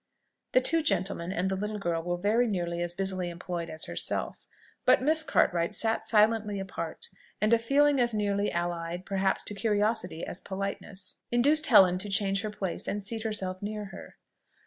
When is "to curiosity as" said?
9.43-10.41